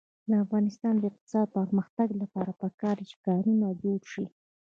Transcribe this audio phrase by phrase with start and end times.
[0.29, 4.25] د افغانستان د اقتصادي پرمختګ لپاره پکار ده چې کانالونه جوړ شي.